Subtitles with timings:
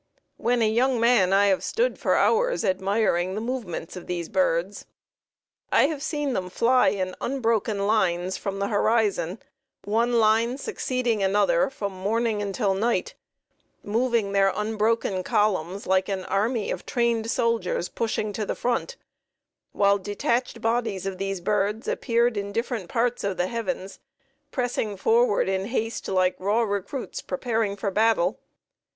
[0.37, 4.87] When a young man I have stood for hours admiring the movements of these birds.
[5.71, 9.37] I have seen them fly in unbroken lines from the horizon,
[9.83, 13.13] one line succeeding another from morning until night,
[13.83, 18.97] moving their unbroken columns like an army of trained soldiers pushing to the front,
[19.71, 23.99] while detached bodies of these birds appeared in different parts of the heavens,
[24.49, 28.39] pressing forward in haste like raw recruits preparing for battle.